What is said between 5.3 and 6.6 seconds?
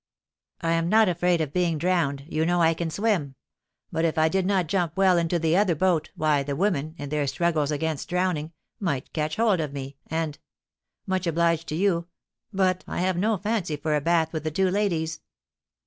the other boat, why, the